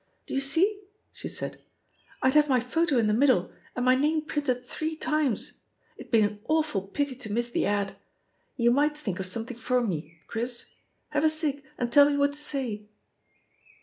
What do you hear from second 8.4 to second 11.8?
You might think of something for me, Chris. Have a ci^,